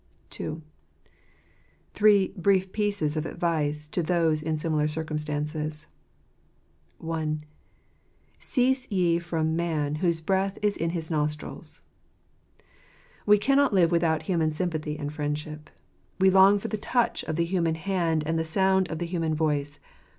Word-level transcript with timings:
II. 0.39 0.63
Three 1.93 2.29
Brief 2.35 2.71
Pieces 2.71 3.15
of 3.15 3.27
Advice 3.27 3.87
to 3.89 4.01
those 4.01 4.41
in 4.41 4.57
Similar 4.57 4.87
Circumstances. 4.87 5.85
I' 6.99 7.03
v 7.05 7.11
i. 7.33 7.37
Cease 8.39 8.89
ye 8.89 9.19
from 9.19 9.55
man, 9.55 9.93
whose 10.01 10.19
breath 10.19 10.57
is 10.63 10.75
in 10.75 10.89
his 10.89 11.11
nostrils 11.11 11.83
I 12.57 12.63
i 12.63 12.65
We 13.27 13.37
cannot 13.37 13.73
live 13.75 13.91
without 13.91 14.23
human 14.23 14.49
sympathy 14.49 14.97
and 14.97 15.13
friendship.; 15.13 15.69
We 16.19 16.31
long 16.31 16.57
for 16.57 16.69
the 16.69 16.77
touch 16.77 17.23
of 17.25 17.35
the 17.35 17.45
human 17.45 17.75
hand 17.75 18.23
and 18.25 18.39
the 18.39 18.43
sound: 18.43 18.89
of 18.89 18.97
the 18.97 19.05
human 19.05 19.35
voice. 19.35 19.79